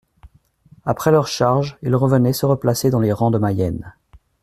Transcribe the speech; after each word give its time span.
Après 0.83 1.11
leur 1.11 1.27
charge, 1.27 1.77
ils 1.83 1.93
revenaient 1.95 2.33
se 2.33 2.47
replacer 2.47 2.89
dans 2.89 2.99
les 3.01 3.13
rangs 3.13 3.29
de 3.29 3.37
Mayenne. 3.37 3.93